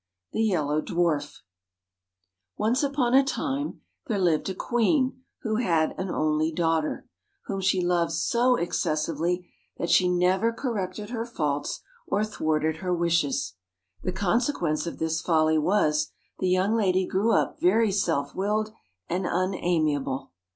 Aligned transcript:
THE 0.31 0.41
YELLOW 0.41 0.81
DWARF 0.81 1.43
|NCE 2.59 2.83
upon 2.83 3.13
a 3.13 3.23
time 3.23 3.81
there 4.07 4.17
lived 4.17 4.49
a 4.49 4.55
queen 4.55 5.21
THE 5.43 5.49
who 5.49 5.55
had 5.57 5.93
an 5.99 6.09
only 6.09 6.51
daughter, 6.51 7.07
whom 7.45 7.61
she 7.61 7.81
YELLOW 7.81 7.87
loved 7.95 8.11
so 8.13 8.55
excessively 8.55 9.47
that 9.77 9.91
she 9.91 10.09
never 10.09 10.47
WARF 10.51 10.57
corrected 10.57 11.11
her 11.11 11.23
faults 11.23 11.81
or 12.07 12.25
thwarted 12.25 12.77
her 12.77 12.95
wishes. 12.95 13.53
The 14.01 14.11
consequence 14.11 14.87
of 14.87 14.97
this 14.97 15.21
folly 15.21 15.59
was, 15.59 16.09
the 16.39 16.49
young 16.49 16.73
lady 16.75 17.05
grew 17.05 17.31
up 17.33 17.59
very 17.59 17.91
self 17.91 18.33
willed 18.33 18.71
and 19.07 19.27
unamiable. 19.29 20.31